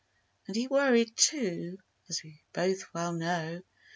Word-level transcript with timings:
And 0.47 0.55
he 0.55 0.67
worried, 0.67 1.11
too, 1.15 1.77
as 2.09 2.21
we 2.23 2.41
both 2.53 2.91
well 2.95 3.13
knew. 3.13 3.61